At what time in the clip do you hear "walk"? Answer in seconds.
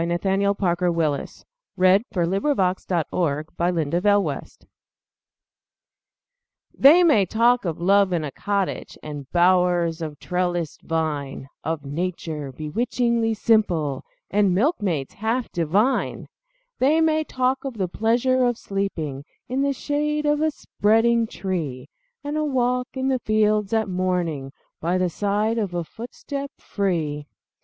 22.43-22.87